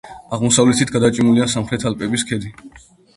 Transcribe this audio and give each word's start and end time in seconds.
აღმოსავლეთით 0.35 0.93
გადაჭიმულია 0.95 1.47
სამხრეთ 1.55 1.85
ალპების 1.91 2.25
ქედი. 2.31 2.51